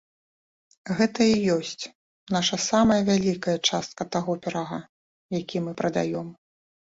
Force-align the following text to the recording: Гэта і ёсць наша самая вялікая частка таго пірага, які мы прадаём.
Гэта 0.99 1.21
і 1.31 1.35
ёсць 1.57 1.83
наша 2.35 2.59
самая 2.69 2.97
вялікая 3.11 3.55
частка 3.69 4.03
таго 4.17 4.33
пірага, 4.47 4.79
які 5.39 5.57
мы 5.69 5.77
прадаём. 5.85 6.27